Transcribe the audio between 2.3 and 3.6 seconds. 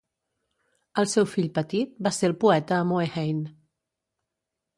el poeta Moe Hein.